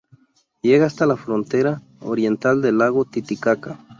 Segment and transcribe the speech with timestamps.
[0.63, 3.77] Llega hasta la frontera oriental del lago Titicaca.